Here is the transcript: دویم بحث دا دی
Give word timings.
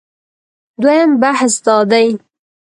دویم 0.81 1.11
بحث 1.21 1.53
دا 1.65 1.77
دی 1.91 2.07